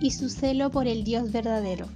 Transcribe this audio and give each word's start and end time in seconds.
y 0.00 0.10
su 0.12 0.28
celo 0.28 0.70
por 0.70 0.86
el 0.86 1.02
Dios 1.02 1.32
verdadero. 1.32 1.86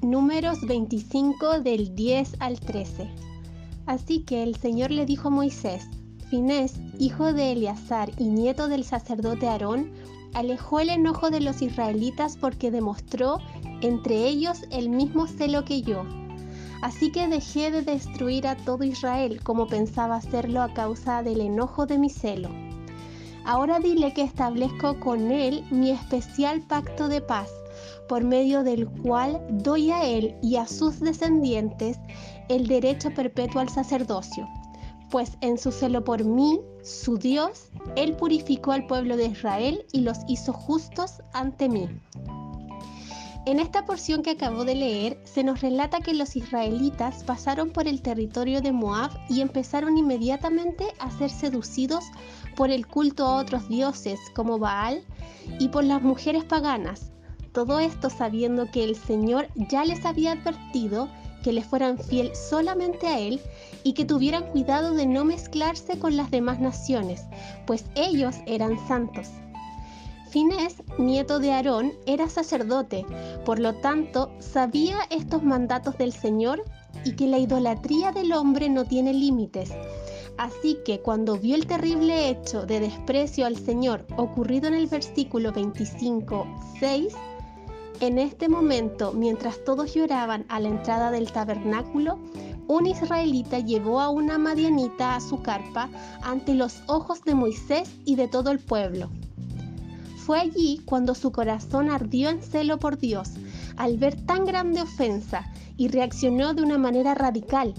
Números 0.00 0.58
25 0.66 1.60
del 1.60 1.94
10 1.94 2.36
al 2.40 2.58
13. 2.58 3.08
Así 3.86 4.24
que 4.24 4.42
el 4.42 4.56
Señor 4.56 4.90
le 4.90 5.06
dijo 5.06 5.28
a 5.28 5.30
Moisés, 5.30 5.86
Finés, 6.28 6.74
hijo 6.98 7.32
de 7.32 7.52
Eleazar 7.52 8.10
y 8.18 8.24
nieto 8.24 8.66
del 8.66 8.82
sacerdote 8.84 9.46
Aarón, 9.46 9.92
alejó 10.34 10.80
el 10.80 10.88
enojo 10.88 11.30
de 11.30 11.40
los 11.40 11.62
israelitas 11.62 12.36
porque 12.36 12.72
demostró 12.72 13.38
entre 13.80 14.26
ellos 14.26 14.62
el 14.70 14.88
mismo 14.88 15.28
celo 15.28 15.64
que 15.64 15.82
yo. 15.82 16.04
Así 16.82 17.12
que 17.12 17.28
dejé 17.28 17.70
de 17.70 17.82
destruir 17.82 18.48
a 18.48 18.56
todo 18.56 18.82
Israel 18.82 19.40
como 19.44 19.68
pensaba 19.68 20.16
hacerlo 20.16 20.62
a 20.62 20.74
causa 20.74 21.22
del 21.22 21.42
enojo 21.42 21.86
de 21.86 21.98
mi 21.98 22.10
celo. 22.10 22.48
Ahora 23.44 23.78
dile 23.78 24.12
que 24.14 24.22
establezco 24.22 24.98
con 25.00 25.30
él 25.30 25.64
mi 25.70 25.90
especial 25.90 26.62
pacto 26.62 27.08
de 27.08 27.20
paz, 27.20 27.50
por 28.08 28.24
medio 28.24 28.62
del 28.62 28.88
cual 28.88 29.44
doy 29.50 29.90
a 29.90 30.04
él 30.04 30.36
y 30.42 30.56
a 30.56 30.66
sus 30.66 31.00
descendientes 31.00 31.98
el 32.48 32.66
derecho 32.66 33.12
perpetuo 33.14 33.60
al 33.60 33.68
sacerdocio 33.68 34.48
pues 35.12 35.36
en 35.42 35.58
su 35.58 35.70
celo 35.72 36.02
por 36.04 36.24
mí, 36.24 36.58
su 36.82 37.18
Dios, 37.18 37.68
Él 37.96 38.16
purificó 38.16 38.72
al 38.72 38.86
pueblo 38.86 39.18
de 39.18 39.26
Israel 39.26 39.84
y 39.92 40.00
los 40.00 40.16
hizo 40.26 40.54
justos 40.54 41.20
ante 41.34 41.68
mí. 41.68 41.86
En 43.44 43.60
esta 43.60 43.84
porción 43.84 44.22
que 44.22 44.30
acabo 44.30 44.64
de 44.64 44.74
leer, 44.74 45.20
se 45.24 45.44
nos 45.44 45.60
relata 45.60 46.00
que 46.00 46.14
los 46.14 46.34
israelitas 46.34 47.24
pasaron 47.24 47.72
por 47.72 47.88
el 47.88 48.00
territorio 48.00 48.62
de 48.62 48.72
Moab 48.72 49.10
y 49.28 49.42
empezaron 49.42 49.98
inmediatamente 49.98 50.86
a 50.98 51.10
ser 51.10 51.28
seducidos 51.28 52.04
por 52.56 52.70
el 52.70 52.86
culto 52.86 53.26
a 53.26 53.36
otros 53.36 53.68
dioses 53.68 54.18
como 54.34 54.58
Baal 54.58 55.02
y 55.58 55.68
por 55.68 55.84
las 55.84 56.02
mujeres 56.02 56.44
paganas. 56.44 57.12
Todo 57.52 57.80
esto 57.80 58.08
sabiendo 58.08 58.70
que 58.70 58.84
el 58.84 58.96
Señor 58.96 59.48
ya 59.70 59.84
les 59.84 60.04
había 60.06 60.32
advertido 60.32 61.08
que 61.42 61.52
les 61.52 61.66
fueran 61.66 61.98
fiel 61.98 62.34
solamente 62.34 63.06
a 63.06 63.18
Él 63.18 63.40
y 63.82 63.92
que 63.92 64.04
tuvieran 64.04 64.44
cuidado 64.46 64.94
de 64.94 65.06
no 65.06 65.24
mezclarse 65.24 65.98
con 65.98 66.16
las 66.16 66.30
demás 66.30 66.60
naciones, 66.60 67.22
pues 67.66 67.84
ellos 67.94 68.36
eran 68.46 68.78
santos. 68.86 69.28
Finés, 70.30 70.76
nieto 70.98 71.40
de 71.40 71.52
Aarón, 71.52 71.92
era 72.06 72.28
sacerdote, 72.28 73.04
por 73.44 73.58
lo 73.58 73.74
tanto 73.74 74.32
sabía 74.38 74.96
estos 75.10 75.42
mandatos 75.42 75.98
del 75.98 76.12
Señor 76.12 76.64
y 77.04 77.12
que 77.16 77.26
la 77.26 77.38
idolatría 77.38 78.12
del 78.12 78.32
hombre 78.32 78.70
no 78.70 78.86
tiene 78.86 79.12
límites. 79.12 79.72
Así 80.38 80.78
que 80.84 81.00
cuando 81.00 81.36
vio 81.36 81.54
el 81.54 81.66
terrible 81.66 82.28
hecho 82.30 82.66
de 82.66 82.80
desprecio 82.80 83.46
al 83.46 83.56
Señor 83.56 84.06
ocurrido 84.16 84.68
en 84.68 84.74
el 84.74 84.86
versículo 84.86 85.52
25, 85.52 86.46
6, 86.80 87.14
en 88.00 88.18
este 88.18 88.48
momento, 88.48 89.12
mientras 89.12 89.62
todos 89.64 89.94
lloraban 89.94 90.44
a 90.48 90.58
la 90.58 90.68
entrada 90.68 91.10
del 91.10 91.30
tabernáculo, 91.30 92.18
un 92.66 92.86
israelita 92.86 93.58
llevó 93.58 94.00
a 94.00 94.08
una 94.08 94.38
madianita 94.38 95.14
a 95.14 95.20
su 95.20 95.42
carpa 95.42 95.88
ante 96.22 96.54
los 96.54 96.82
ojos 96.86 97.22
de 97.22 97.34
Moisés 97.34 97.90
y 98.04 98.16
de 98.16 98.28
todo 98.28 98.50
el 98.50 98.58
pueblo. 98.58 99.10
Fue 100.16 100.38
allí 100.40 100.80
cuando 100.84 101.14
su 101.14 101.32
corazón 101.32 101.90
ardió 101.90 102.30
en 102.30 102.42
celo 102.42 102.78
por 102.78 102.98
Dios 102.98 103.30
al 103.76 103.98
ver 103.98 104.20
tan 104.24 104.44
grande 104.44 104.82
ofensa 104.82 105.44
y 105.76 105.88
reaccionó 105.88 106.54
de 106.54 106.62
una 106.62 106.78
manera 106.78 107.14
radical, 107.14 107.74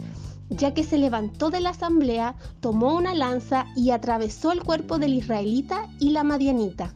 ya 0.50 0.74
que 0.74 0.84
se 0.84 0.98
levantó 0.98 1.50
de 1.50 1.62
la 1.62 1.70
asamblea, 1.70 2.36
tomó 2.60 2.96
una 2.96 3.14
lanza 3.14 3.66
y 3.76 3.92
atravesó 3.92 4.52
el 4.52 4.64
cuerpo 4.64 4.98
del 5.00 5.14
israelita 5.14 5.90
y 6.00 6.12
la 6.12 6.24
madianita. 6.24 6.94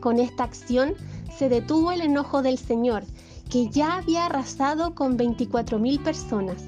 Con 0.00 0.18
esta 0.18 0.44
acción, 0.44 0.94
se 1.36 1.48
detuvo 1.48 1.92
el 1.92 2.00
enojo 2.00 2.42
del 2.42 2.58
Señor, 2.58 3.04
que 3.50 3.68
ya 3.68 3.96
había 3.96 4.26
arrasado 4.26 4.94
con 4.94 5.18
24.000 5.18 6.02
personas. 6.02 6.64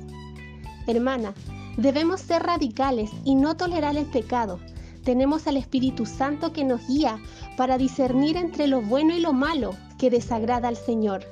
Hermana, 0.87 1.35
debemos 1.77 2.21
ser 2.21 2.43
radicales 2.43 3.11
y 3.25 3.35
no 3.35 3.57
tolerar 3.57 3.97
el 3.97 4.07
pecado. 4.07 4.61
Tenemos 5.05 5.47
al 5.47 5.57
Espíritu 5.57 6.07
Santo 6.07 6.53
que 6.53 6.65
nos 6.65 6.87
guía 6.87 7.19
para 7.57 7.79
discernir 7.79 8.37
entre 8.37 8.67
lo 8.67 8.83
bueno 8.83 9.15
y 9.15 9.21
lo 9.21 9.33
malo 9.33 9.75
que 9.99 10.11
desagrada 10.11 10.69
al 10.69 10.77
Señor. 10.77 11.25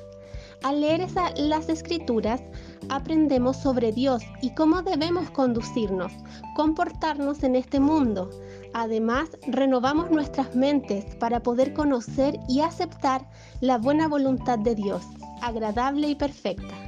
Al 0.63 0.81
leer 0.81 1.05
las 1.37 1.69
escrituras, 1.69 2.41
aprendemos 2.89 3.57
sobre 3.57 3.91
Dios 3.91 4.23
y 4.41 4.53
cómo 4.55 4.81
debemos 4.81 5.29
conducirnos, 5.31 6.11
comportarnos 6.55 7.43
en 7.43 7.55
este 7.55 7.79
mundo. 7.79 8.29
Además, 8.73 9.29
renovamos 9.47 10.11
nuestras 10.11 10.55
mentes 10.55 11.15
para 11.15 11.41
poder 11.41 11.73
conocer 11.73 12.37
y 12.49 12.61
aceptar 12.61 13.25
la 13.61 13.77
buena 13.77 14.07
voluntad 14.07 14.59
de 14.59 14.75
Dios, 14.75 15.03
agradable 15.41 16.09
y 16.09 16.15
perfecta. 16.15 16.84